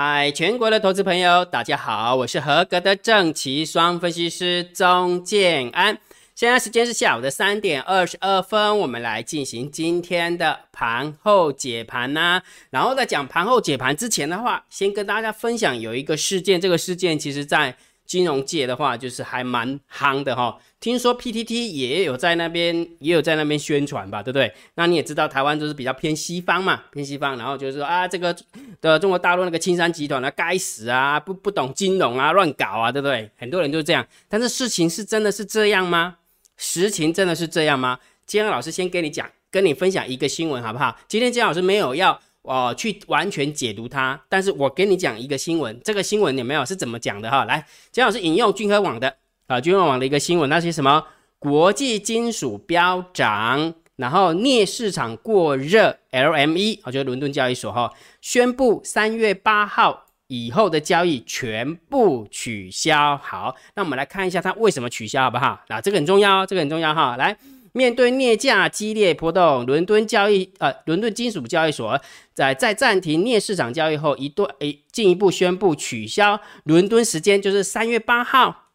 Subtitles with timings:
[0.00, 5.98] 嗨，全国的投资朋友，大家好，我是合格的正奇双分析师钟建安。
[6.36, 12.40] 现在时间是下午的三点二十二分，我们来进行今天的盘后解盘呐。
[12.70, 17.76] 然后在讲盘后解盘之前的话，先跟大家分享有一个事件，这个事件其实在
[18.08, 20.58] 金融界的话，就是还蛮夯的哈。
[20.80, 24.50] 听说 PTT 也有在那边，也有在那边宣传吧，对不对？
[24.76, 28.34] 那你也知道，台湾就是比较偏西方嘛，偏西方，然后就是说啊，这个
[28.80, 33.30] 的中国大陆那个青山集团啊，该死啊，不不懂金融啊，乱搞啊，对不对？
[33.36, 34.06] 很多人就是这样。
[34.28, 36.16] 但是事情是真的是这样吗？
[36.56, 37.98] 实情真的是这样吗？
[38.26, 40.98] 今天老师先跟你讲，跟你分享一个新闻，好不好？
[41.06, 47.44] 今天金老师没有要哦去完全解读它，但是我跟你讲一个新闻，这个新闻有没有是怎么讲的哈？
[47.44, 49.14] 来，金老师引用君和网的
[49.46, 51.04] 啊，君和网的一个新闻，那些什么
[51.38, 60.06] 国际金属飙涨，然后镍市场过热，LME 啊，就是伦敦交易所哈，宣布三月八号。
[60.30, 63.16] 以后的交易全部取消。
[63.16, 65.58] 好，那我们来看一下它为什么取消，好不好？
[65.68, 67.16] 那这个很重要，这个很重要哈。
[67.16, 67.34] 来，
[67.78, 72.00] 面对镍价激烈波动，伦敦交易呃，伦敦金属交易所，
[72.34, 78.70] 在在暂停镍市场交易后，一段诶进一步宣布取消伦敦时间，就是三月八号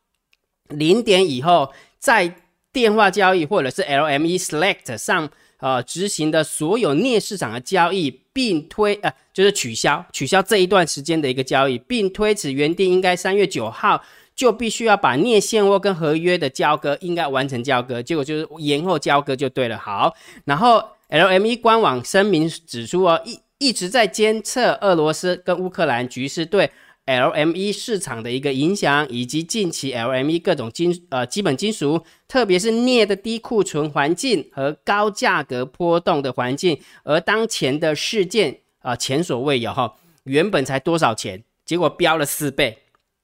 [0.70, 2.36] 零点以后，在
[2.72, 5.30] 电话交易或者是 LME Select 上。
[5.64, 14.04] 呃，执行的所有镍市场的交易，并推呃，就是取消取消这一段时间的一个交易，并推迟原定应该三月九号
[14.36, 19.78] 就必须要把镍现货跟合约的交割应该完成交割，结果就是延后交割就对了。
[19.78, 20.14] 好，
[20.46, 26.72] 然后 LME 官网声明指出哦，一一直在监测俄罗斯跟乌克兰局势对。
[27.06, 42.78] LME 市场的一个影响，以及近期 LME 各种金呃基本金属，特别是镍的低库存环境和高价格波动的环境，而当前的事件啊前所未有哈，原本才多少钱，结果飙了四倍，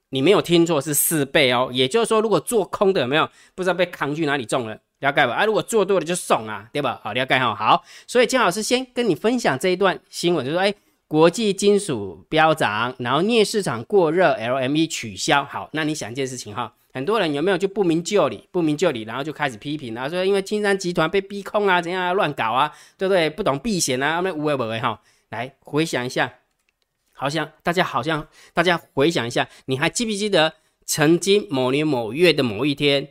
[0.09, 1.69] 你没有听错，是四倍哦。
[1.71, 5.33] 也就是说，如果做空的有没有不知道被扛去哪里中了，了解吧？
[5.33, 6.99] 啊，如果做多了就送啊，对吧？
[7.03, 7.55] 好，了解哈。
[7.55, 10.73] 好，所以金老师先跟你分享这一段新闻，就说哎。
[11.09, 15.43] 国际金属飙涨，然后镍市场过热，LME 取消。
[15.43, 23.27] 好，那你想一件事情哈，很多人有没有就不明就里，不明就里，然后就开始批评然后，说因为青山集团被逼空啊，怎样乱搞啊，对不对？
[23.27, 25.01] 不懂避险啊，那无为不为哈。
[25.29, 26.31] 来回想一下，
[27.19, 30.53] 好像大家好像大家回想一下，你还记不记得
[30.85, 33.09] 曾经某年某月的某一天，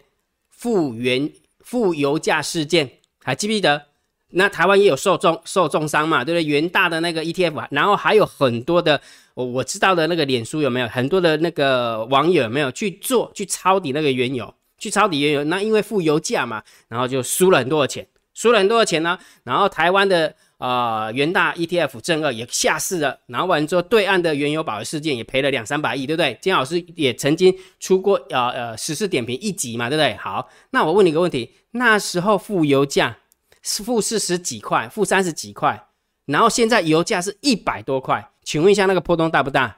[0.48, 1.30] 负原
[1.60, 2.90] 负油价事件，
[3.22, 3.84] 还记不记得？
[4.30, 6.44] 那台湾也有受重受重伤嘛，对不对？
[6.44, 8.98] 元大的那个 ETF，然后还有很多的
[9.34, 15.44] 我我知道的那个脸书有没有很多的那个网友有没有去做去抄底那个原油，去抄底原油？
[15.44, 19.18] 那因为负油价嘛，然后就输了很多的钱，输了很多的钱呢。
[19.44, 26.38] 然后台湾的啊元大 ETF 正二也下市了，然后完之后对岸的原油宝的事件也赔了两三百亿，对不对？
[26.40, 30.14] 金老师也曾经出过呃呃实时点评一集嘛，对不对？
[30.16, 33.16] 好，那我问你一个问题，那时候负油价
[33.62, 33.82] 是。
[33.82, 35.88] 负四十几块，负三十几块，
[36.26, 39.76] 然后现在油价是一百多块，请问一下那个波动大不大？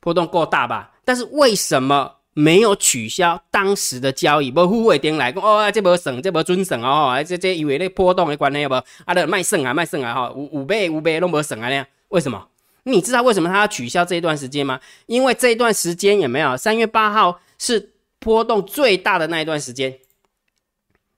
[0.00, 0.92] 波动够大吧？
[1.04, 4.50] 但是为什么没有取消当时的交易？
[4.50, 8.74] 不付尾点来讲哦，这波省，这波准省哦，这这以为那波动的关系不？
[9.06, 12.46] 啊，的卖剩啊，卖剩啊哈，五五倍五倍都没省啊那样，为什么？
[12.82, 14.78] 你知道为什么他要取消这一段时间吗？
[15.06, 16.54] 因为这一段时间有没有？
[16.58, 19.98] 三月八号是波动最大的那一段时间。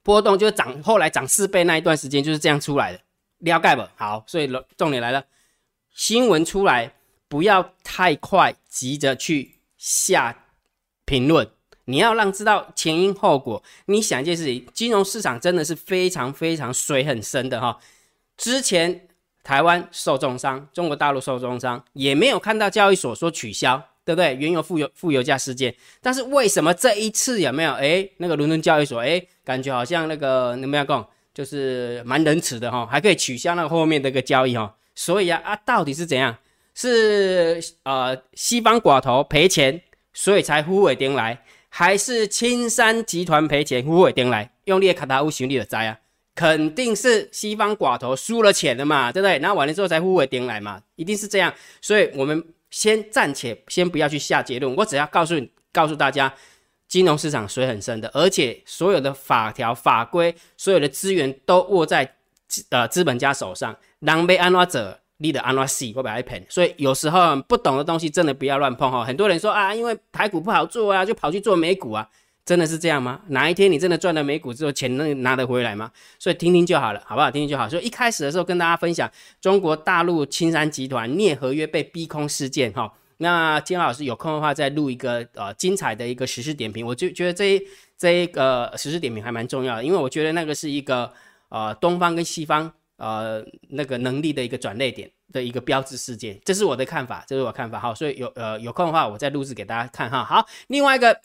[0.05, 3.01] 波动就涨，后来涨四倍那一段时间就是这样出来的，
[3.39, 3.83] 了解不？
[3.97, 5.25] 好，所以重点来了，
[5.93, 6.93] 新闻出来
[7.29, 10.45] 不要太快急着去下
[11.09, 11.49] 评论，
[11.87, 13.63] 你要让知道前因后果。
[13.87, 17.79] 你想一件事情，金融市场真的是非常非常水很深的哈。
[18.37, 19.09] 之前
[19.43, 23.83] 台湾受重伤，中国大陆受重伤，也没有看到交易所说取消。
[24.09, 24.35] 对不对？
[24.37, 27.73] 原油负油负油价事件，但是为什么这一次有没有？
[27.73, 34.75] 哎，那个伦敦交易所，哎，感觉好像那个怎么样讲，就是蛮仁慈的哈，还可以取消那个后面的一个交易哈。
[34.95, 36.35] 所以啊啊，到底是怎样？
[36.75, 39.79] 是呃西方寡头赔钱，
[40.19, 44.51] 所以才呼尾颠来，还是青山集团赔钱呼尾颠来？
[44.65, 45.97] 用力卡塔乌行李的灾啊，
[46.35, 49.39] 肯定是西方寡头输了钱了嘛，对不对？
[49.39, 51.55] 然后完了之后才呼尾颠来嘛，一定是这样。
[51.81, 52.45] 所以我们。
[52.71, 56.31] 先暂且先不要去下结论，我只要告诉你，告诉大家，
[56.87, 62.17] 金融市场水很深的，而且所有的法条法规，所有的资源都握在
[62.69, 66.45] 呃资本家手上，狼狈安拉者你的安拉死，会被赔。
[66.49, 69.05] 所以有时候不懂的东西真的不要乱碰哈。
[69.05, 72.09] 很多人说啊，因为台股不好做啊，就跑去做美股啊。
[72.45, 73.21] 真的是这样吗？
[73.27, 75.91] 哪一天你真的赚了美股之后，钱能拿得回来吗？
[76.19, 77.31] 所以听听就好了，好不好？
[77.31, 77.69] 听听就好。
[77.69, 87.63] 所以一开始的时候跟大家分享中国大陆青山集团镍合约被逼空事件，哈，那金老师有空的话再录一个呃精彩的一个实时点评，我就觉得这一
[87.99, 91.13] 这一个实时点评还蛮重要的，因为我觉得那个是一个
[91.51, 100.23] 呃东方跟西方呃那个能力的一个转捩点的一个标志事件，这是我的看法，这是我看法好，所以有呃有空的话我再录制给大家看哈。
[100.23, 101.19] 好，另外一个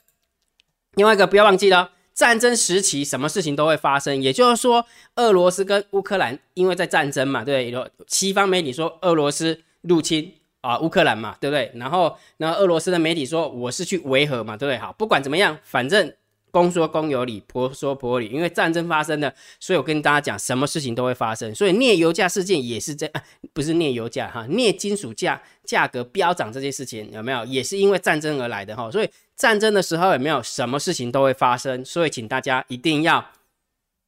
[0.96, 1.92] 另外一个不要忘记了。
[2.14, 4.22] 战争时期，什么事情都会发生。
[4.22, 4.86] 也就是说，
[5.16, 7.72] 俄罗斯跟乌克兰因为在战争嘛，对？
[7.72, 10.32] 有西方媒体说俄罗斯入侵
[10.62, 11.72] 啊乌克兰嘛，对不对？
[11.74, 14.78] 然后，那俄罗斯的媒体说我是去维和嘛，对不对？
[14.78, 16.14] 好，不管怎么样，反正。
[16.54, 18.28] 公说公有理，婆说婆有理。
[18.34, 21.54] 因为战争发生了，所以我跟大家讲，什么事情都会发生。
[21.56, 23.12] 所以镍油价事件也是这，
[23.54, 27.44] 不是镍油价哈，镍金属价价格飙涨这件事情有没有？
[27.46, 28.92] 也是因为战争而来的哈。
[28.92, 31.84] 所以战争的时候有没有什么事情都会发生？
[31.84, 33.26] 所以请大家一定要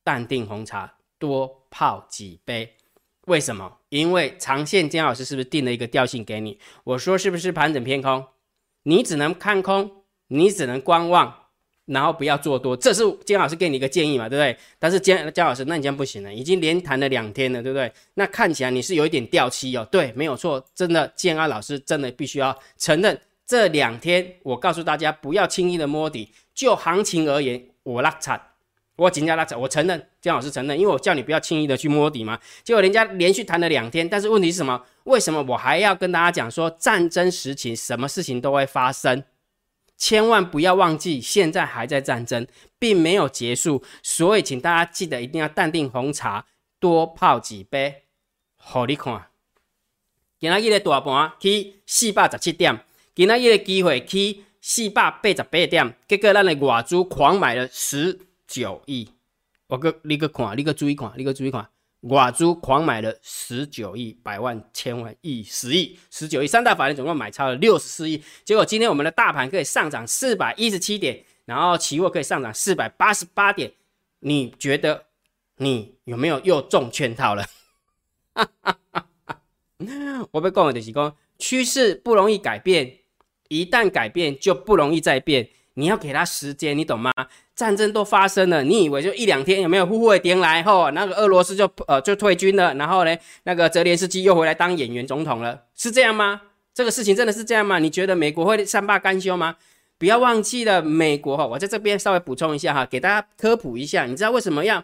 [0.03, 2.75] 淡定红茶，多泡几杯。
[3.25, 3.79] 为什么？
[3.89, 6.59] 因为长线姜老师是不是定了一个调性给你？
[6.83, 8.27] 我说是不是盘整偏空？
[8.83, 11.44] 你只能看空，你只能观望。
[11.85, 14.57] 然后不要做多，这是姜老师给你一个建议嘛，对不对？
[14.79, 17.91] 但是姜姜老师，那你这样不行了，已经连谈了两天了，对不对？
[18.15, 19.87] 那看起来你是有一点掉漆哦。
[19.91, 26.31] 对，没有错，真的，建安老师真的必须要承认，这两天我告诉大家不要轻易的摸底。
[26.55, 28.41] 就行情而言，我拉惨，
[28.95, 32.39] 我紧张拉惨，我承认，姜老师承认，因为我叫你不要轻易的去摸底嘛。
[32.63, 34.81] 结果人家连续谈了两天，但是问题是什么？
[35.03, 39.21] 为什么我还要跟大家讲说战争时期什么事情都会发生？
[39.97, 42.45] 千万不要忘记，现在还在战争，
[42.77, 46.45] 并没有结束，所以请大家记得一定要淡定红茶，
[46.79, 48.03] 多泡几杯。
[48.57, 49.27] 好，你看，
[50.39, 59.09] 今仔日的大盘去四百十七点，今仔日的机会去四百八十八点，结果咱的外资狂买了十九亿。
[59.67, 61.69] 我个你个看，你个注意看，你个注意看。
[62.09, 68.23] 外资狂买了十九亿、百万、千万、亿、十亿、十九亿，三大法人总共买超了六十四亿。
[68.43, 73.71] 结果今天我们的大盘可以上涨四百一十七点，然后期货可以上涨四百八十八点。
[74.19, 75.05] 你觉得
[75.57, 77.45] 你有没有又中圈套了？
[80.31, 82.99] 我被讲的就是讲，趋势不容易改变，
[83.47, 85.49] 一旦改变就不容易再变。
[85.73, 87.11] 你要给他时间，你懂吗？
[87.55, 96.41] 战争都发生了，你以为就一两天有没有呼呼的点来后，那个俄罗斯就呃就退军了，然后呢，那个泽连斯基又回来当演员总统了，是这样吗？
[96.73, 97.79] 这个事情真的是这样吗？
[97.79, 99.55] 你觉得美国会善罢甘休吗？
[99.97, 104.83] 不要忘记了，美国哈，我在这边稍微补充一下哈，给大家科普一下，你知道为什么要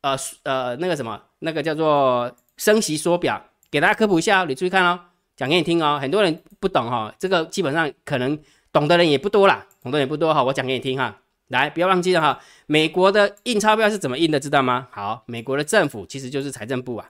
[0.00, 3.44] 呃呃那个什么那个叫做升息缩表？
[3.70, 4.98] 给大家科普一下哦，你注意看哦，
[5.36, 8.38] 讲给你听哦，很多人不懂哈，这个基本上可能
[8.72, 11.14] 懂的人也不多啦，懂的人也不多哈，我讲给你听哈。
[11.48, 14.88] 来，不要忘记了哈，美国的印钞票是怎么印的，知道吗？
[14.90, 17.08] 好，美国的政府其实就是财政部啊，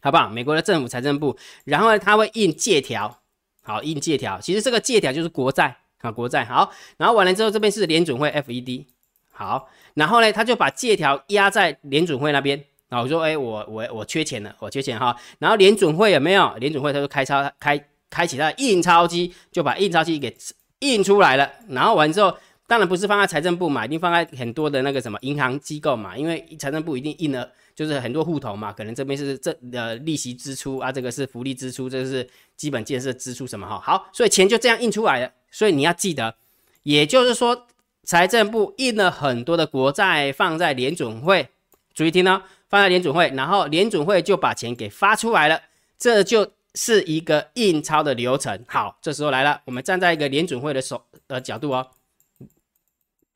[0.00, 0.30] 好不好？
[0.30, 3.20] 美国的政府财政部，然后呢，他会印借条，
[3.62, 6.42] 好，印借条，其实这个借条就是国债啊，国债。
[6.46, 8.86] 好，然后完了之后，这边是联准会 FED，
[9.30, 16.54] 好，然后呢，他就把借条压在联准会那边，啊，我说，哎，我我我缺钱了，我缺钱哈，然后联准会有没有？
[16.56, 20.34] 联准会他就开钞开开启他的印钞机，就把印钞机给
[20.78, 22.34] 印出来了，然后完之后。
[22.74, 36.34] 当然不是放在财政部嘛，一定放在很多的那个什么银行机构嘛，因为财政部一定印了，就是很多户头嘛，可能这边是这呃利息支出啊，这个是福利支出，这个是基本建设支出什么哈，好，所以钱就这样印出来了，所以你要记得，
[36.82, 37.68] 也就是说
[38.02, 41.50] 财政部印了很多的国债放在联准会，
[41.94, 45.60] 注意听哦，放在联准会，然后联准会就把钱给发出来了，
[45.96, 48.64] 这就是一个印钞的流程。
[48.66, 51.86] 好，这时候来了，我们站在一个联准会的手的角度哦。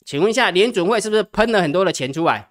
[0.08, 2.48] 请问一下，联准会是不是喷了很多的钱出来？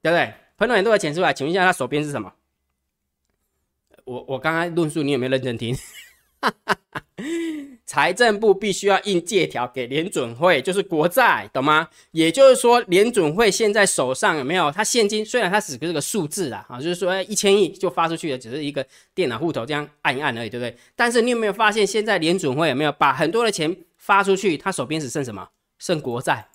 [0.00, 0.32] 对不对？
[0.56, 2.32] 喷了很多的钱出来，请问一下，他手边是什么？
[4.04, 5.76] 我我刚刚论述，你有没有认真听？
[7.84, 11.90] 财政部必须要印借条给联准会，就是国债，懂吗？
[12.12, 14.70] 也就是说，联准会现在手上有没有？
[14.72, 18.82] 他现金虽然它只是个数字啊，啊，就是说一千亿就发出去的，只是一个
[19.14, 20.74] 电脑户头这样按一按而已，对不对？
[20.96, 24.56] 但是你有没有发现，现在联准会有没有把很多的钱发出去？
[24.56, 25.46] 他手边只剩什么？
[25.82, 26.46] 剩国债，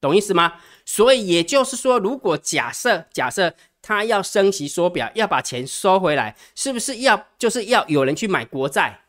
[0.00, 0.54] 懂意思吗？
[0.84, 9.02] 所以也就是说，如果假设假设他要升息缩表，要把钱收回来，是不是要就是要有人去买国债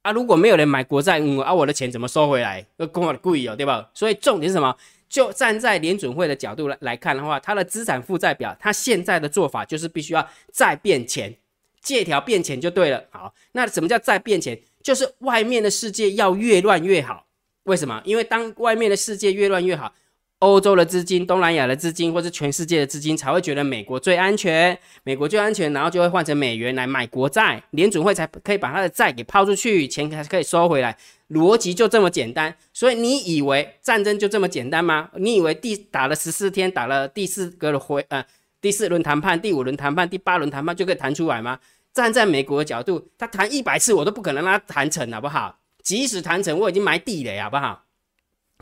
[0.00, 0.10] 啊？
[0.10, 2.64] 如果没有人买国债，嗯啊，我的钱怎么收回来？
[2.78, 3.90] 那跟我贵哦，对吧？
[3.92, 4.74] 所以重点是什么？
[5.10, 11.36] 就站在联准会的角度来来看的话，它的资产负债表，它现在的做法就是必须要再变钱，
[11.82, 13.04] 借条变钱就对了。
[13.10, 14.58] 好，那什么叫再变钱？
[14.82, 17.26] 就是外面的世界要越乱越好。
[17.70, 18.02] 为什么？
[18.04, 19.94] 因为当外面的世界越乱越好，
[20.40, 30.98] 欧洲的资金、东南亚的资金，或是全世界的资金才会觉得美国最安全，美国最安全，然后就会换成美元来买国债，联准会才可以把他的债给抛出去，钱才可以收回来，
[31.28, 32.52] 逻辑就这么简单。
[32.72, 35.08] 所以你以为战争就这么简单吗？
[35.14, 38.24] 你以为第打了十四天，打了第四个回呃
[38.60, 41.60] 第四轮谈判、第五轮谈判、第八轮谈判就可以谈出来吗？
[41.92, 45.59] 站在美国的角度，他谈一百次我都不可能让他谈成，好不好？
[45.82, 47.84] 即使谈成，我已经埋地雷，好不好？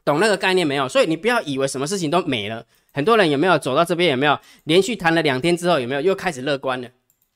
[0.04, 0.88] 懂那个概念没有？
[0.88, 2.64] 所以你不要以为什么事情都没了。
[2.92, 4.10] 很多人有没有走到这边？
[4.12, 6.88] 有没有连续谈了两天之后，有没有又开始乐观了？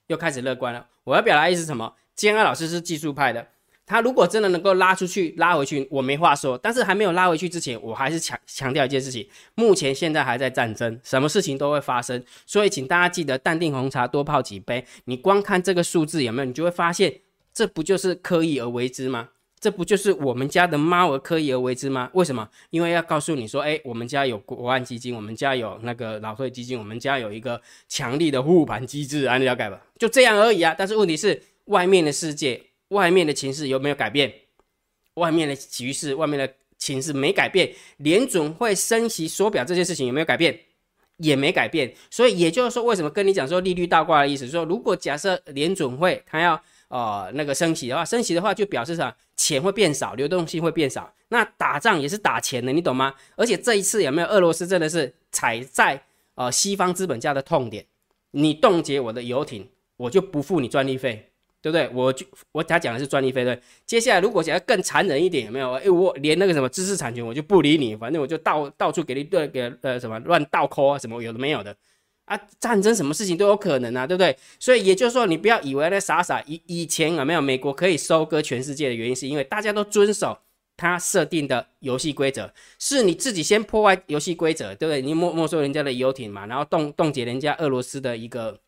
[0.07, 0.87] 又开始乐观了。
[1.05, 1.95] 我要表达意思什么？
[2.15, 3.49] 坚安老师是技术派的，
[3.87, 6.57] 他如果真的能够拉出去、拉回去，我没话说。
[6.57, 12.23] 但是还没有拉回去之前，我还是强强调一件事情：目前现在还在战争，什么事情都会发生。
[12.47, 14.85] 所以请大家记得淡定红茶多泡几杯。
[15.05, 16.47] 你光看这个数字有没有？
[16.47, 17.21] 你就会发现，
[17.53, 19.29] 这不就是刻意而为之吗？
[19.63, 22.11] 这不就是我们家的猫儿刻意而为之吗？
[22.15, 22.49] 为什么？
[22.71, 29.81] 因为要告诉你说，哎，我们家有国安基金，我们家有那个老退基金，我们家有一个强力的护盘机制，啊，你了解吧？
[30.01, 30.75] 就这样而已啊。
[30.77, 34.35] 但是问题是，外面的世界、外面的情势有没有改变？
[35.15, 40.59] 外面的局势、外面的情势没改变，联准会升息缩表这件事情有没有改变？
[41.19, 41.95] 也没改变。
[42.11, 44.49] 所以也就是说，为什么跟你讲说利率倒挂的意思？
[44.49, 46.61] 说如果假设联准会它要。
[46.93, 49.17] 哦，那个升息的话，升息的话就表示啥？
[49.35, 51.11] 钱会变少，流动性会变少。
[51.29, 53.15] 那打仗也是打钱的，你懂吗？
[53.35, 56.03] 而且这一次有没有俄罗斯真的是踩在
[56.35, 57.87] 呃西方资本家的痛点？
[58.33, 61.31] 你冻结我的游艇，我就不付你专利费，
[61.63, 61.89] 对不对？
[61.95, 63.59] 我就我他讲的是专利费，对。
[63.87, 65.73] 接下来如果想要更残忍一点，有没有？
[65.73, 71.75] 哎，我连那个什么知识产权我就不理你，反正我就到到处给你对给呃什么乱倒扣啊，什么有的没有的。
[72.25, 74.35] 啊，战争什么事情都有可能啊，对不对？
[74.59, 80.39] 所以也就是说，你不要以为那傻傻以以前有没有美国可以收割全世界的原因，是因为大家都遵守
[80.77, 85.03] 他设定的游戏规则，是你自己先破坏游戏规则，对不对？
[85.03, 88.59] 你没没收人家的游艇嘛，然后冻冻结人家俄罗斯的一个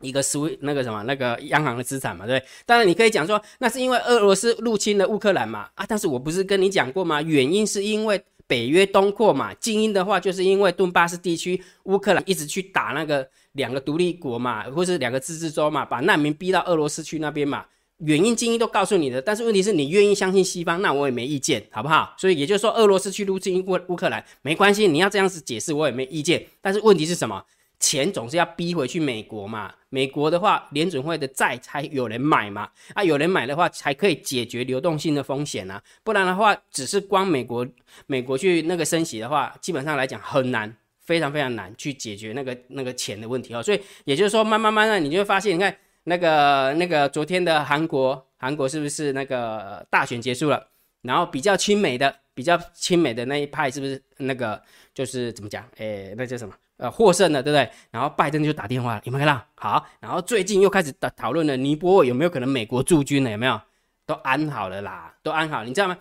[0.00, 2.42] 一个斯那个什么那个央行的资产嘛，对？
[2.64, 7.20] 当然你可以讲说，那是因为俄罗斯入侵了乌克兰嘛，啊，但是我不是跟你讲过吗？
[7.20, 8.24] 原因是因为。
[8.48, 17.66] 北约东扩嘛，精英的话就是因为顿巴斯地区乌克兰一直去打那个两个独立国嘛，或是两个自治州嘛，把难民逼到俄罗斯去那边嘛，
[17.98, 19.20] 原因精英都告诉你的。
[19.20, 22.14] 但是问题是你愿意相信西方，那我也没意见，好不好？
[22.18, 26.46] 所以也就是说，俄罗斯去入侵乌乌克兰没关系，你要这样子解释我也没意见。
[26.62, 27.44] 但是问题是什么？
[27.80, 29.72] 钱总是要逼回去美国嘛？
[29.88, 32.68] 美国的话，联准会的债才有人买嘛？
[32.92, 35.82] 啊，有人买的话，才可以解决流动性的风险啊。
[36.02, 37.66] 不然的话，只是光美国
[38.06, 43.62] 美国去那个升息的话，基本上来讲很难，非常非常难去解决那个那个钱的问题哦。
[43.62, 50.68] 所以也就是说，慢慢慢慢，你就会发现，你看那个那个昨天的韩国，韩国是不是那个大选结束了？
[51.02, 54.60] 然后比较亲美的、比较亲美的那一派，是不是那个
[54.92, 55.64] 就是怎么讲？
[55.76, 56.52] 诶，那叫什么？
[56.78, 57.70] 呃，获胜了，对不对？
[57.90, 59.44] 然后拜登就打电话，有没有看到？
[59.54, 63.30] 好，然后最近又开始讨讨论了尼泊尔有没有可能美国驻军了？
[63.30, 63.60] 有没有？
[64.06, 65.98] 都安好了啦，都安好，你知道吗？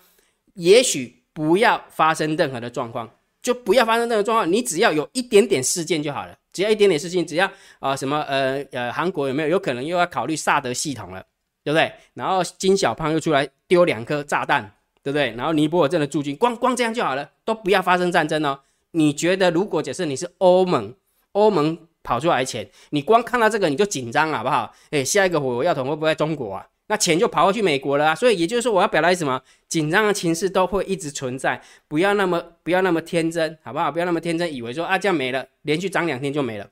[0.54, 3.10] 也许不要发生任何的状况，
[3.42, 11.22] 就不要发生任何状况，你只要有一点点事件就好了，只要一点点事情，只要啊什么呃呃，韩国有没有有可能又要考虑萨德系统了，
[11.64, 11.92] 对不对？
[12.14, 14.64] 然后金小胖又出来丢两颗炸弹，
[15.04, 15.32] 对不对？
[15.36, 18.60] 然后尼泊尔真的驻军，光光这样就好了，都不要发生战争哦。
[18.98, 20.92] 你觉得，如果假设你是欧盟，
[21.34, 24.74] 欧盟跑出来钱，你光看到这个你就紧张好不好？
[24.90, 26.68] 哎，下一个火药桶会不会在中国啊？
[26.88, 28.16] 那钱就跑过去美国了啊！
[28.16, 29.40] 所以也就是说，我要表达什么？
[29.68, 33.92] 紧张的情势都会一直存在，不要那么不要那么天真，好不好？
[33.92, 36.68] 不要那么天真，以为说啊这样没了，连续涨两天就没了，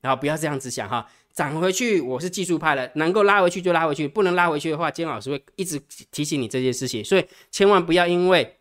[0.00, 8.56] 然后不要这样子想哈，涨回去我是技术派的，能够拉回去就拉回去，不能拉回去的话，金老师会一直提醒你这件事情，所以千万不要因为。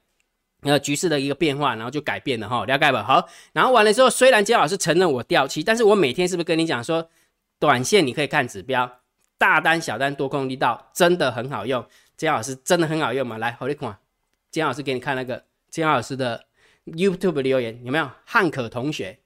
[0.61, 3.01] 呃，局势的一个变化，然后就改变了哈，了解吧？
[3.01, 7.09] 好，然后完了之后，虽然姜老师承认我掉期，但是我每天是不是跟你讲说，
[7.59, 8.99] 短线你可以看指标，
[9.37, 11.85] 大单、小单、多空力道真的很好用。
[12.17, 13.37] 姜老师真的很好用吗？
[13.37, 13.97] 来，好你看，
[14.51, 16.43] 姜老师给你看那个姜老师的
[16.85, 18.09] YouTube 留言有没有？
[18.25, 19.17] 汉可同学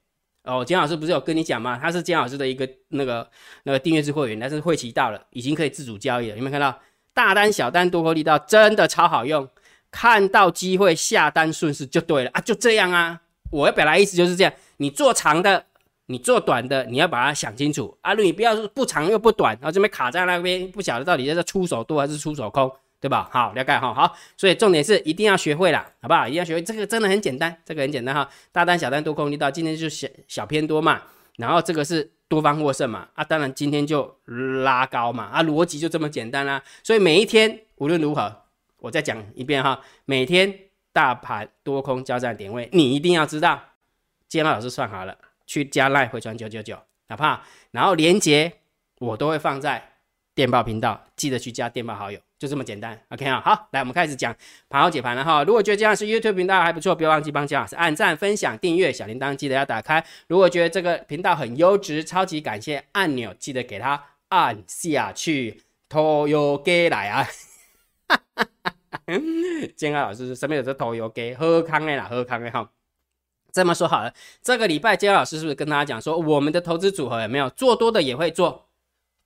[0.44, 1.80] 哦，姜老师不是有跟你讲吗？
[1.82, 3.28] 他是姜老师的一个那个
[3.64, 6.38] 那个订阅制会员，但是会期到了，已经可以自主交易了。
[6.38, 6.80] 有没有看到
[7.12, 9.50] 大单、小单、多空力道真的超好用？
[9.94, 13.22] 看到机会下单顺势就对了啊，就这样啊。
[13.52, 15.64] 我要表达意思就是这样，你做长的，
[16.08, 18.12] 你做短的，你要把它想清楚啊。
[18.16, 23.30] 你不要不长又不短，然后这边卡在那边，不晓得到底在出手多还是出手空，对吧？
[23.32, 23.94] 好，了解哈。
[23.94, 26.28] 好，所以重点是一定要学会了，好不好？
[26.28, 28.28] 一定要学会这个真的很简单，这个很简单哈。
[28.52, 31.00] 大单、小单、多空力道，今天就小小偏多嘛，
[31.38, 34.18] 然后这个是多方获胜嘛啊，当然今天就
[34.64, 36.64] 拉高嘛啊，逻辑就这么简单啦。
[36.82, 38.43] 所以每一天无论如何。
[38.84, 40.54] 我再讲一遍哈，每天
[40.92, 43.60] 大盘多空交战点位，你一定要知道，
[44.28, 48.52] 今天老师算好了，去加赖回传九九九，哪怕然后连接
[49.00, 49.92] 我都会放在
[50.36, 53.00] 电报频道，记得去加电报好友，就这么简单。
[53.08, 54.36] OK 啊，好，来我们开始讲
[54.68, 55.46] 盘后解盘了哈。
[55.46, 60.06] 如果觉得这样是 YouTube 频道还不错，不要忘记帮姜老师按赞、分享、订阅，小铃铛记得要打开。
[60.28, 67.26] 如果觉得这个频道很优质，超级感谢按钮记得给它按下去，投油给来啊！
[69.76, 72.70] 建安老师身边有这投油给喝喝康的啦，喝康的哈。
[73.52, 78.66] 这么说好了，这个礼拜建安老师是不是跟大家讲说，我们的投资组合有没有做多的也会做，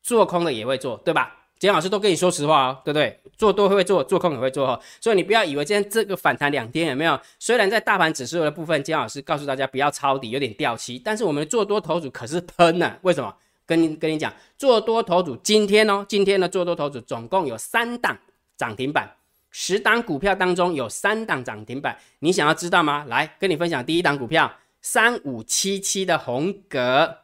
[0.02, 1.34] 做空的也会做，对吧？
[1.60, 3.20] 建安老师都跟你说实话哦，对不对？
[3.38, 4.80] 做多会做，做空也会做哈。
[5.00, 7.20] 所以你不要以为今天这个反弹两天有没有？
[7.40, 13.34] 虽然在大盘指数的部分，建安老师告诉大家不要抄底，有点掉期，但是我们的做多头组可是喷了，为什么？
[13.66, 18.18] 跟你跟你讲，做多头组今天哦，今天的做多头组总共有三档
[18.58, 19.10] 涨停板。
[19.50, 23.06] 十档股票当中有三档涨停板，你想要知道吗？
[23.08, 27.20] 来跟你分享第一档股票三五七七的红格，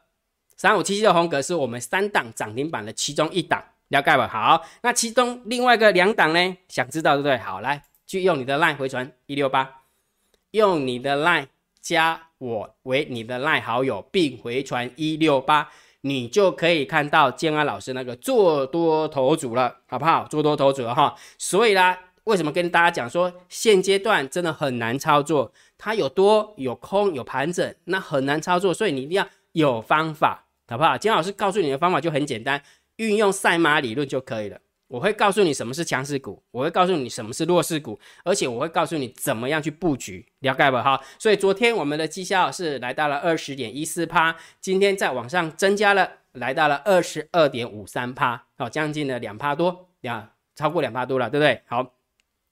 [0.55, 4.27] 三五七七的红格是我们三档涨停板的其中一档，了解吧？
[4.27, 6.57] 好，那其中另外一个两档呢？
[6.69, 7.37] 想知道对不对？
[7.37, 9.81] 好，来去用你的 line 回传一六八，
[10.51, 11.47] 用你的 line
[11.81, 15.69] 加我为你的 line 好友，并回传一六八，
[16.05, 20.25] 你就可以看到建安老师那个做多头组了，好不好？
[20.29, 21.99] 做多头组了哈，所以啦。
[22.25, 25.51] 为什么跟大家讲说现阶段真的很难操作？
[25.77, 30.97] 它有多有空有盘整，那很难操作，所以你一定要有方法，好不好？
[30.97, 32.63] 金老师告诉你的方法就很简单，
[32.95, 34.57] 运用赛马理论就可以了。
[34.87, 40.83] 我会告诉你什么是强势股，我会告诉你什么是弱势股，而且我会告诉你怎么样去布局，了解吧？
[40.83, 51.61] 哈，所以昨天我们的绩效是来到了二十点一四趴，今天在往上增加了，来到了二十二点五三趴，好，将近了两趴多，呀，超过两趴多了，对不对？
[51.65, 51.93] 好。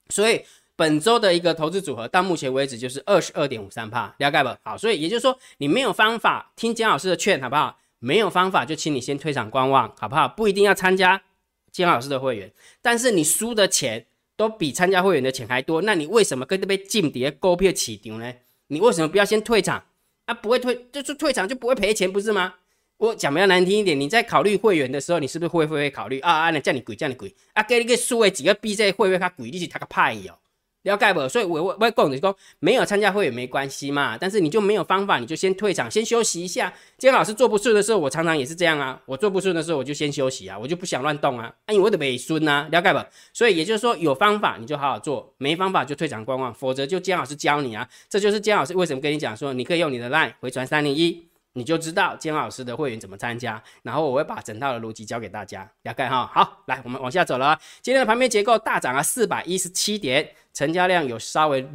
[0.09, 0.43] 所以
[0.75, 4.49] 本周的一个投资组合到目前为止就是二十二点五三帕，了解不？
[4.63, 7.77] 好，所以也就是说你没有方法听姜老师的劝，好不好？
[7.99, 10.27] 没有方法就请你先退场观望，好不好？
[10.27, 11.21] 不一定要参加
[11.71, 14.05] 金老师的会员，但是你输的钱
[14.35, 18.33] 都比参加会员的钱还多，那你为什么跟这边进跌勾票起丢呢？
[18.67, 19.83] 你为什么不要先退场
[20.25, 20.33] 啊？
[20.33, 22.55] 不会退就是退场就不会赔钱，不是吗？
[22.97, 26.49] 我讲比较难听一点，你在考虑会员的时候，你是不是会会会考虑啊啊？
[26.51, 27.63] 那叫你鬼叫你鬼啊！
[27.63, 30.37] 给你个数位几个 B 这会员他鬼你去他个派哦，
[30.83, 31.27] 了解不？
[31.29, 36.73] 所以我我我讲就是讲，没有参加会也没关系嘛，但是你就没有方法，你就先退场，先休息一下。
[36.97, 38.99] 今天老师做不顺的时候，我常常也是这样啊。
[39.05, 41.53] 我做不顺的时候，我就先休息啊，我就不想乱动啊。
[41.65, 42.99] 哎，我的尾孙呐，了解不？
[43.33, 47.87] 所以也就是说，有方法你就好好做，没方法就退场观望，否则就姜老师教你啊。
[48.09, 51.30] 这就是姜老师为什么跟你讲说，你可以用你的 line 回传三零一。
[51.53, 56.25] 你就知道姜老师的会员怎么参加，然后我会把整套的逻辑教给大家，了解哈。
[56.33, 57.59] 好，来我们往下走了。
[57.81, 61.67] 今天的盘面结构大涨了四百一十七点，成交量有稍微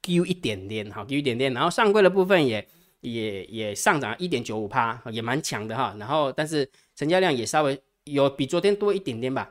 [0.00, 1.52] 丢一点点，好丢一点点。
[1.52, 2.64] 然后上柜的部分也
[3.00, 5.94] 也也上涨一点九五趴，也蛮强的哈。
[5.98, 9.50] 然后但是成交量也稍微有比昨天多一点点吧。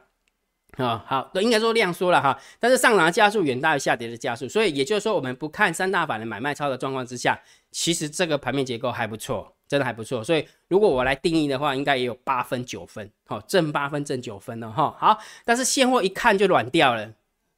[0.78, 7.40] 啊，好，都应该说量缩了哈，但是上涨的加速远大于下跌的加速，所以也就是说，我们不看三大板的买卖超的状况之下，
[7.72, 10.24] 其实这个盘面结构还不错，真的还不错。
[10.24, 14.96] 所以如果我来定义的话，应该也有八分九分，好，正八分正九分了哈。
[15.00, 17.14] 好，但是现货一看就软掉了，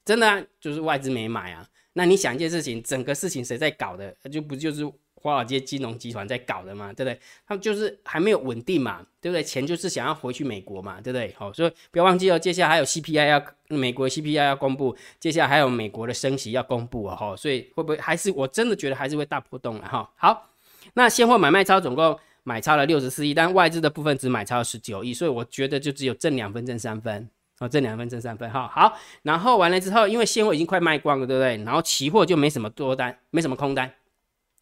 [0.05, 1.67] 真的就是外资没买啊。
[1.93, 4.15] 那你想一件事情，整个事情谁在搞的？
[4.31, 4.87] 就不就是？
[5.27, 7.19] 华尔街金融集团在搞的嘛，对不对？
[7.45, 9.43] 他们就是还没有稳定嘛，对不对？
[9.43, 11.35] 钱就是想要回去美国嘛，对不对？
[11.37, 20.09] 好，所以不要忘记哦，接下来还有 CPI 要美国 CPI 要公布，接下来还有美国的升息要公布哦，哈，所以会不会还是我真的觉得还是会大波动了哈？
[20.15, 20.49] 好，
[20.93, 28.67] 那现货买卖超总共买超了六十四亿，但外资的部分只买超了十九亿，所以我觉得就只有挣两分挣三分哦，挣两分挣三分哈。
[28.67, 31.57] 好，然后完了之后，因为现货已经快卖光了，对不对？
[31.65, 33.91] 然后期货就没什么多单，没什么空单。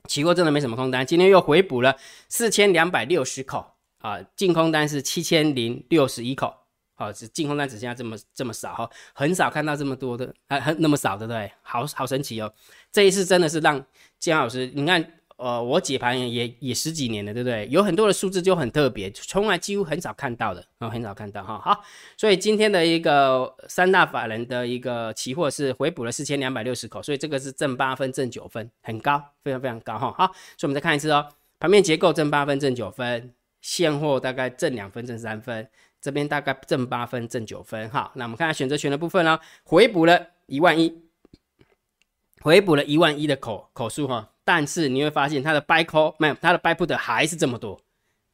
[0.07, 1.95] 期货真的没什么空单，今天又回补了
[2.29, 3.65] 四千两百六十口
[3.99, 6.53] 啊，净空单是七千零六十一口，
[6.95, 12.53] 好，只净空单只剩下这么这么少哈，很少看到这么多的，啊很那么少的对，好好神奇哦，
[12.91, 13.85] 这一次真的是让
[14.19, 15.11] 姜老师，你看。
[15.37, 17.67] 呃，我解盘也也十几年了，对不对？
[17.69, 21.59] 有很多的数字就很特别，从来几乎很少看到的，啊，很少看到哈。
[21.59, 21.83] 好，
[22.15, 30.15] 所以今天的一个三大法人的一个期货是回补了四千两百六十口，所以这个是正八分正九分，很高，非常非常高哈。
[30.17, 30.25] 好，
[30.57, 31.27] 所以我们再看一次哦，
[31.59, 35.67] 盘面结构正八分正九分，现货大概正两分正三分，
[35.99, 37.89] 这边大概正八分正九分。
[37.89, 41.01] 好，那我们看下选择权的部分呢，回补了一万一，
[42.39, 44.29] 回补了一万一的口口数哈。
[44.45, 47.77] 但是你会发现它的 buy call 没有，它的 buy put 还是这么多，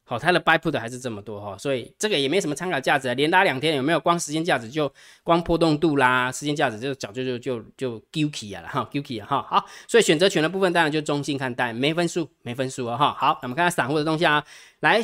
[0.04, 3.98] 好，它的 buy put 还是这么多哈，所以这个也没什么参考价值，连拉两天有没有？
[3.98, 4.92] 光时间价值就
[5.24, 14.44] 光波动度啦，时间价值就早就就就就 guilty 了哈，guilty 哈，好，所以选择权的部分当然就中性看待，没分数，没分数啊哈，好，那我们看看散户的动向啊，
[14.80, 15.02] 来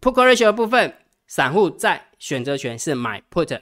[0.00, 0.94] put ratio 的部分，
[1.26, 3.60] 散户在选择权是买 put，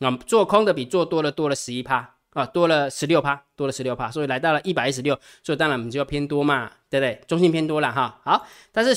[0.00, 2.15] 那做空的比做多的多了十一趴。
[2.36, 7.18] 啊，多了十六趴，多了十六趴，所以来到了一百一十六，所以当然我们就要偏多嘛，对不对？
[7.26, 8.20] 中性偏多了哈。
[8.22, 8.94] 好，但是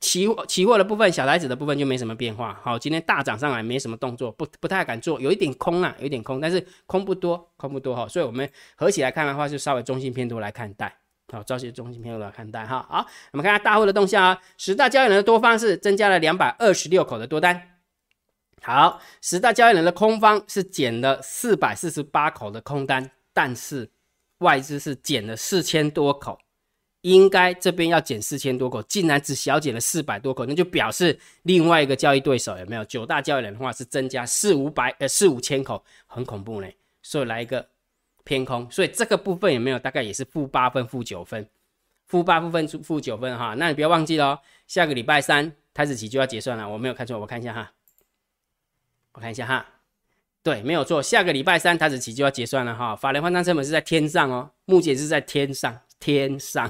[0.00, 2.60] 期期货的部分，小台子的部分就没什么变化。
[2.62, 8.06] 好，今天大涨上来没什么动作，不不太敢做，有一点空啊，有一点空，但是空不多，空不多哈。
[8.06, 10.94] 所以我们合起来看的话，就稍微中性偏多来看待。
[11.32, 12.86] 好，照些中性偏多来看待哈。
[12.90, 17.70] 好，我们看下大户的动向啊，十大交易人的多方是增加了两百二十六口的多单。
[18.64, 23.86] 好，十大交易人的空方是减了四百四十八口的空单，但是
[24.38, 26.38] 外资是减了四千多口，
[27.02, 36.68] 应该这边要减四千多口，竟然只小减了四百多口，那就表示另外一个交易对手有没有九大交易人的话是增加四五百呃四五千口，很恐怖呢。
[37.02, 37.68] 所以来一个
[38.24, 41.46] 偏空，所以这个部分有没有大概也是负八分、负九分、
[42.06, 43.52] 负八部分、负九分哈？
[43.58, 47.70] 那你不要忘记了，下个礼拜三开始起就要结算了，我没有看错，我看一下哈。
[49.14, 49.64] 我看一下哈，
[50.42, 52.94] 对，没有错，下个礼拜三台子期就要结算了哈。
[52.96, 56.68] 法人换仓成本是在天上哦，目前是在天上，天上，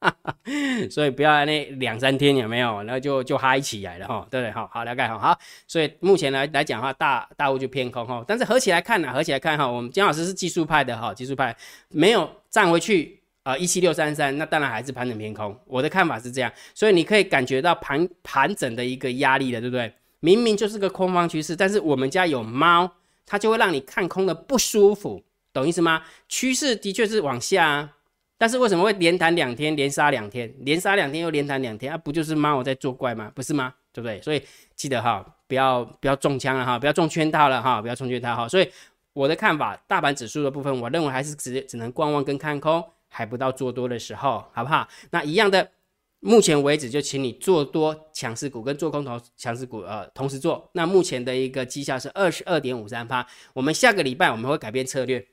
[0.90, 4.50] 所以不要那两三天有没有，然后就就嗨起来了哈，对不对？
[4.52, 11.56] 好好了解哈，好，所以目前来来讲的话，大大物就偏空哈，但是合起来看呢，合起来看哈，我们姜老师是技术派的哈，技术派
[11.88, 19.90] 没有站回去啊，一七六三三，那当然还是盘整偏空，我的看法是这样，所以你可以感觉到盘盘整的一个压力的，对不对？
[20.20, 22.92] 明明就是个空方趋势，但是我们家有猫，
[23.26, 26.02] 它就会让你看空的不舒服，懂意思吗？
[26.28, 27.96] 趋势的确是往下，啊，
[28.36, 31.98] 但是为什么会连弹两天，连杀两天，连杀两天又连弹两天啊？
[31.98, 33.32] 不就是猫在作怪吗？
[33.34, 33.74] 不是吗？
[33.92, 34.20] 对不对？
[34.20, 34.42] 所以
[34.76, 38.46] 记得哈，不要不要中枪了哈，不要中圈套了哈，不要中圈套哈。
[38.46, 38.70] 所以
[39.14, 44.86] 我的看法，大盘指数的部分，我认为还是只只能观望跟看空，还不到做多的时候，好不好？
[45.10, 45.70] 那一样的。
[46.22, 50.70] 目前为止，就请你做多强势股跟做空头强势股，呃，同时做。
[50.74, 53.26] 那目前的一个绩效是二十二点五三趴。
[53.54, 55.26] 我们下个礼拜我们会改变策略，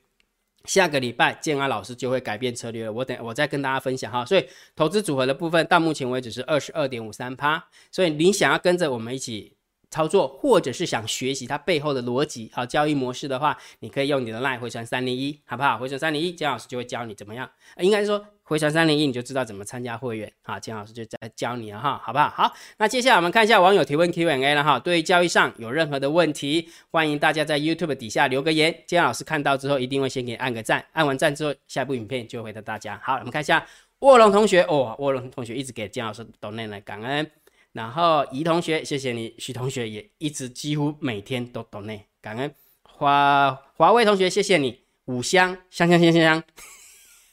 [0.64, 2.92] 下个礼拜建安老师就会改变策略了。
[2.94, 4.24] 我等我再跟大家分享哈。
[4.24, 7.62] 所以投资组合的部分到目前为止是二十二点五三趴。
[7.92, 9.54] 所以你想要跟着我们一起
[9.90, 15.76] 操作，或者是想学习它背后的逻辑啊交易模式的话，你可以用你的 line 回传三零一，好不好？
[15.76, 17.50] 回传三零一，建安老师就会教你怎么样。
[17.76, 18.24] 应该是说。
[18.48, 20.32] 回传三零一，你就知道怎么参加会员。
[20.42, 22.30] 好，金老师就在教你了哈，好不好？
[22.30, 24.78] 好，那接下来我们看一下网友提问 Q&A 了哈。
[24.78, 32.98] 对于交易上有任何的问题，欢迎大家在 YouTube 底下留个言，金老师看到之后一定会先给你按个赞，按完赞之后，下一部影片就会回答大家。
[33.04, 33.66] 好，我们看一下
[33.98, 37.30] 卧龙同学哦，卧龙同学一直给金老师抖内来感恩。
[37.72, 42.50] 然后怡同学，谢谢你，许同学也一直几乎每天都抖内感恩。
[42.82, 46.42] 华华为同学，谢谢你，五香香香香香香。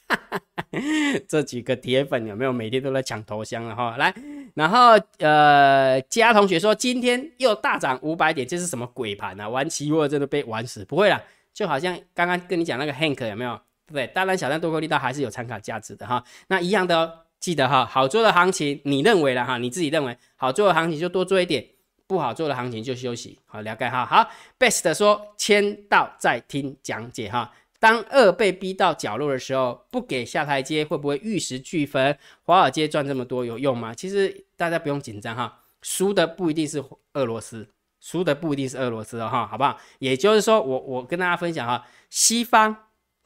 [1.27, 3.95] 这几个铁粉有没有每天都在抢头香了哈？
[3.97, 4.13] 来，
[4.53, 9.47] 然后呃，佳同学说今天又大涨五百点，这是什么鬼盘啊？
[9.47, 10.83] 玩期货真的被玩死？
[10.85, 11.21] 不会啦，
[11.53, 13.55] 就好像刚刚跟你讲那个 Hank 有没有？
[13.87, 14.07] 对不对？
[14.07, 16.23] 大单小单多空力道还是有参考价值的哈。
[16.47, 19.57] 那一样的哦，记得哈，好做的行情你认为了哈？
[19.57, 21.65] 你自己认为好做的行情就多做一点，
[22.07, 23.39] 不好做的行情就休息。
[23.45, 24.05] 好，了解哈。
[24.05, 27.51] 好，Best 说签到再听讲解哈。
[27.85, 32.17] 当二被逼到角落的时候，不给下台阶，会不会玉石俱焚？
[32.41, 33.93] 华尔街赚这么多有用吗？
[33.93, 37.69] 其实大家不用紧张哈，输的不一定是俄罗斯，
[37.99, 39.79] 输的不一定是俄罗斯哈，好不好？
[39.99, 42.75] 也就是说，我我跟大家分享哈，西方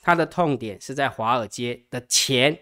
[0.02, 2.60] 它的痛点是在华尔街的钱，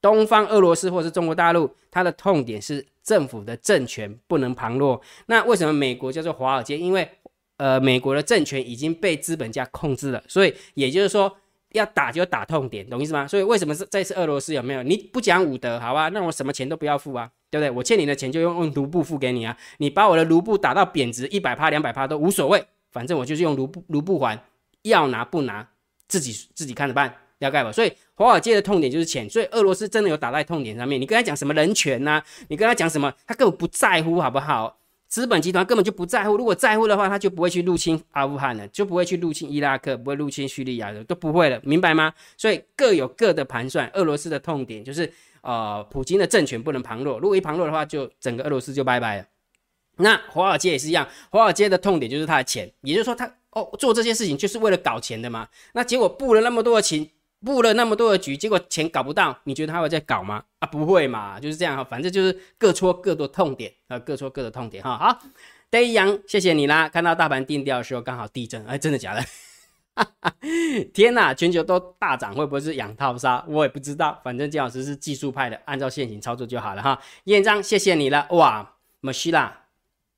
[0.00, 5.02] 东方俄罗斯或是中国大陆，它的痛点是政府的政权不能旁落。
[5.26, 6.78] 那为什么美国叫做华尔街？
[6.78, 7.06] 因为
[7.62, 11.32] 呃，美国的政权已经被资本家控制了，所以也就是说
[11.74, 13.24] 要打就打痛点，懂意思吗？
[13.28, 14.82] 所以为什么是这次俄罗斯有没有？
[14.82, 16.08] 你不讲武德，好吧？
[16.08, 17.70] 那我什么钱都不要付啊，对不对？
[17.70, 24.36] 我欠你的钱就用用卢布付给你啊，你把我的卢布打到贬值一百趴、两百趴都无所谓，反正我就是用卢布卢布还，
[24.82, 25.68] 要拿不拿
[26.08, 27.70] 自己自己看着办，了解吧？
[27.70, 31.00] 所以华尔街的痛点就是钱，所以俄罗斯真的有打在痛点上面。
[31.00, 32.20] 你跟他讲什么人权呐？
[32.48, 34.80] 你跟他讲什么，他根本不在乎，好不好？
[35.12, 42.14] 资本集团根本就不在乎，如果在乎的话，他就不会去入侵阿富汗了，就不会去入侵伊拉克，不会入侵叙利亚的，都不会了，明白吗？
[42.38, 43.90] 所以各有各的盘算。
[43.92, 49.26] 俄罗斯的痛点就是，呃，普京的政权不能旁落，如果一旁落的话，就整个俄罗斯就拜拜了。
[49.98, 55.46] 那华尔街也是一样，华尔街的痛点就是他的钱，也就是说，他哦做这些事情就是为了搞钱的嘛。
[55.74, 57.10] 那结果布了那么多的情
[57.44, 60.42] 布了那么多的局，结果钱搞不到，你觉得他会再搞吗？
[60.60, 64.96] 啊，不会嘛，就是这样哈，反正就是各戳各的痛点啊，各戳各的痛点哈。
[64.96, 65.18] 好
[65.70, 69.24] ，Day 杨，谢谢你啦，看到大盘定调的时候刚好地震，哎，真的假的？
[70.94, 73.44] 天哪，全球都大涨，会不会是养套杀？
[73.48, 76.98] 我也不知道，反正姜老师是技术派的，按照现行操作就好了哈。
[77.24, 79.52] 燕章，谢谢你了，哇 m a c h i l a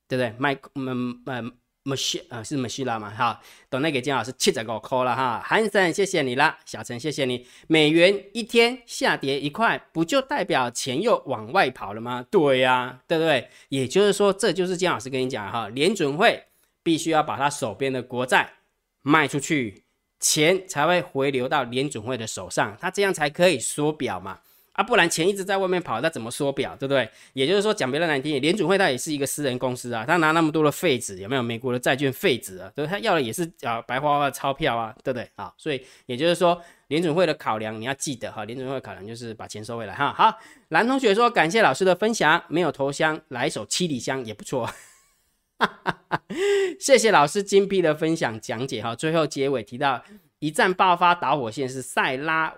[0.06, 0.34] 对不对？
[0.38, 1.52] 麦，嗯嗯。
[1.84, 3.10] M a c h i 啊，是 m a c h i 嘛？
[3.10, 5.42] 哈，懂那给金老师七十个扣了哈。
[5.44, 6.58] 韩生，谢谢你啦。
[6.64, 7.46] 小陈，谢谢你。
[7.68, 12.24] 美元一天下跌一块，不就代表钱又往外跑了吗？
[12.30, 13.48] 对呀，对不对？
[13.68, 16.42] 也就是说，这就是金老师跟你讲哈，联准会
[16.82, 18.54] 必须要把他手边的国债
[19.02, 19.84] 卖出去，
[20.18, 24.40] 钱才会回流到联准会的手上，他这样才可以缩表嘛。
[24.74, 27.08] 啊，不然钱一直在外面跑，那怎么缩表，对不对？
[27.32, 31.42] 也就是说，讲别的难听，联储会它也是一个私人公司啊，他拿那么多的废纸，有没有？
[31.42, 35.30] 美国的债券废纸啊，所以他要的也是啊白花花的钞票啊，对不对？
[35.36, 40.12] 啊，所以也就是说，联储会的考量你要记得哈，联储会的考量就是把钱收回来哈。
[40.12, 40.36] 好，
[40.70, 44.68] 蓝同学说感谢老师的分享，没有头香，来一首七里香也不错。
[46.80, 48.96] 谢谢老师精辟的分享讲解哈。
[48.96, 50.02] 最后结尾提到
[50.40, 52.52] 一战爆发导火线是塞拉。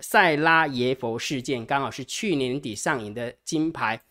[0.00, 4.02] 塞拉耶佛事件刚好是去年底上映的《金牌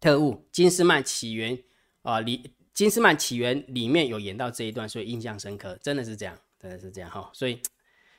[0.00, 1.56] 特务金斯曼起源》
[2.02, 2.38] 啊，里
[2.72, 7.28] 《金斯曼起源》里面有演到这一段，所以印象深刻，真的是这样，真的是这样哈。
[7.32, 7.60] 所以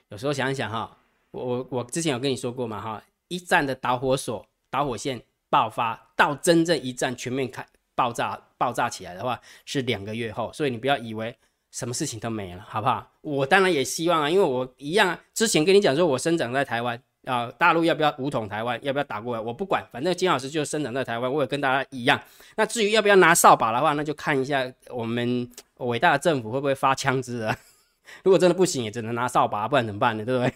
[0.10, 0.98] 有时候想一想哈，
[1.32, 11.38] 我我我之前有跟你说过嘛哈，一战的导火索、导火线爆发到真正一战全面开爆炸爆炸起来的话，是两个月后，所以你不要以为。
[11.76, 13.06] 什么事情都没了，好不好？
[13.20, 22.18] 我当然也希望啊，因为我一样之前跟你讲说，我生长在台湾啊，大陆要不要武统台湾，要不要打过来，我不管，反正金老师就生长在台湾，我也跟大家一样。
[22.56, 27.54] 那至于要不要拿扫把的话，那就看一下我们伟大的政府会不会发枪支啊。
[28.24, 30.24] 如果真的不行，也只能拿扫把，不然怎么办呢？
[30.24, 30.54] 对不对？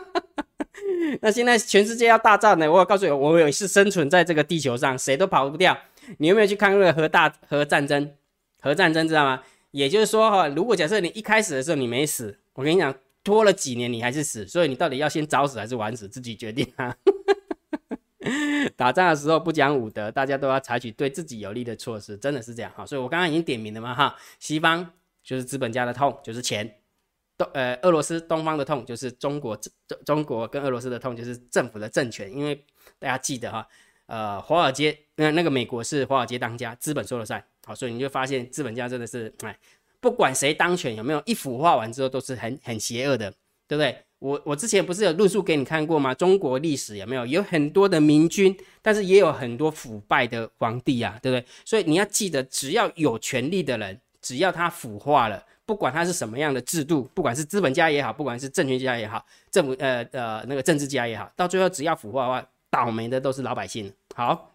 [1.20, 5.76] 那现在全世界要大战呢，我告诉你，我也是生存在这个地球上，谁都跑不掉。
[6.16, 8.10] 你有没有去看那个核大核战争？
[8.62, 9.42] 核战争知道吗？
[9.76, 16.96] 也就是说哈，如果假设你一开始的时候你没死，我跟你讲，拖了几年你还是死，所以你到底要先早死还是晚死，自己决定啊。
[18.74, 22.86] 打仗的时候不讲武德，大家都要采取对自己有利的措施，真的是这样哈。
[22.86, 24.90] 所以我刚刚已经点名了嘛哈，西方
[25.22, 26.78] 就是资本家的痛就是钱，
[27.36, 32.64] 东呃俄罗斯东方的痛就是中国中中国跟俄罗斯的痛就是政府的政权，因为
[32.98, 33.68] 大家记得哈，
[34.06, 37.42] 呃华尔街那那个美国是华尔街当家，资本说了算。
[37.64, 39.58] 好，所以你就发现资本家真的是，哎，
[40.00, 43.30] 不管谁当选，有没有一腐化完之后都是很很邪恶的，
[43.66, 43.96] 对不对？
[44.18, 46.14] 我我之前不是有论述给你看过吗？
[46.14, 51.44] 中国历史有没有有很多的明君，但是也有很多腐败的皇帝啊，对不对？
[51.64, 63.92] 所以你要记得，只要有权力的人，只要他腐化了，不管他是什么样的制度，不管是资本家也好，不管是政权家也好，政府呃呃那个政治家也好，到最后只要腐化的话，倒霉的都是老百姓。
[64.14, 64.52] 好。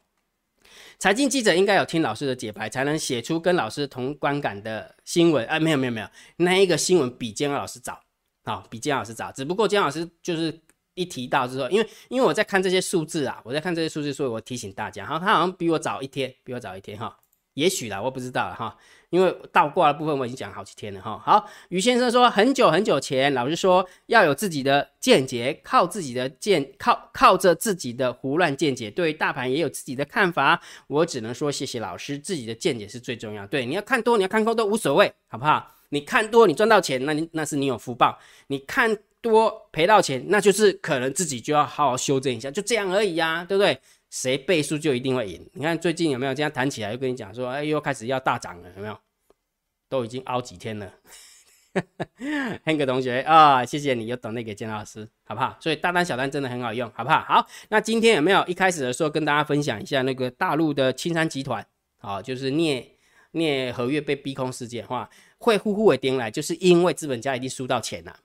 [0.99, 5.43] 财经记者应该有听老师的解牌，才能写出跟老师同观感的新闻。
[5.47, 6.07] 哎，没有没有没有，
[6.37, 7.99] 那一个新闻比姜老师早，
[8.43, 9.31] 好，比姜老师早。
[9.31, 10.61] 只不过姜老师就是
[10.93, 17.17] 一提到之后，因为因为我在看这些数字啊，我在看这些数字，所以我提醒大家，哈，他好像比我早一天，比我早一天，哈。
[17.55, 18.77] 也许啦，我不知道了哈，
[19.11, 21.21] 因为倒挂的部分我已经讲好几天了哈。
[21.23, 30.59] 好，于先生说很久很久前，老师说要有自己的见解，靠自己的见，靠靠着自己的胡乱见解，对于大盘也有自己的看法。
[30.87, 33.45] 我只能说谢谢老师，自己的见解是最重要。
[33.45, 35.71] 对，你要看多，你要看空都无所谓，好不好？
[35.89, 43.77] 你看多，你赚到钱，那你那是你有福报；你看多赔到钱，那就是可能自己就要好好修正一下，就这样而已呀，对不对？
[44.11, 45.49] 谁背书就一定会赢。
[45.53, 48.95] 你看最近有没有这样谈起来，又跟你讲说，哎，又开始要大涨了，有没有？
[49.89, 50.93] 都已经熬几天了。
[52.65, 55.57] 黑哥同学啊，谢谢你又懂那个建老师，好不好？
[55.61, 57.21] 所以大单小单真的很好用，好不好？
[57.21, 61.65] 好，那今天有没有一开始的时候跟大家分享一下那个大陆的青山集团
[61.99, 62.97] 啊，就是镍
[63.31, 68.19] 镍合约被逼空事件，话会呼呼的颠来，就是因为资本家已经输到钱了。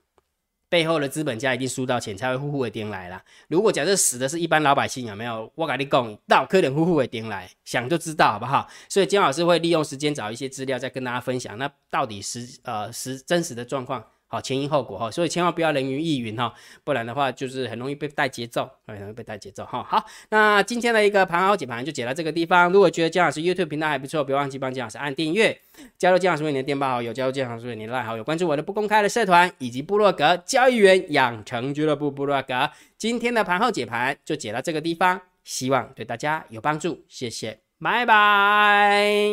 [0.69, 3.23] 背后的资本家一定输到钱才会呼呼的颠来啦。
[3.47, 5.51] 如果假设死的是一般老百姓，有没有？
[5.55, 8.67] 我跟你讲，到可能呼呼的颠来，想就知道好不好？
[8.89, 14.03] 所以金老师会利用时间找一些资料，再跟大家分享，那到底实呃实真实的状况。
[14.29, 19.81] 好，前因后果哈，所以千万不要人云亦云哈，不然的话就是很容易被带节奏，很容易被带节奏哈。
[19.81, 22.69] 好，那今天的一个盘后解盘就解到这个地方。
[22.69, 25.57] 如果觉得姜老师 YouTube 频道还不错，别忘记帮姜老师按订阅，
[25.97, 32.69] 加入姜老师为你的电报好友，加入姜老师为你的赖好友，关注我的不公开的社团以及部落格交易员养成俱乐部部落格。
[32.97, 39.31] 今天的盘后解盘就解到这个地方，希望对大家有帮助，谢谢，拜拜。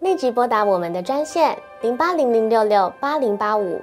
[0.00, 3.82] 立即拨打我们的专线零八零零六六八零八五。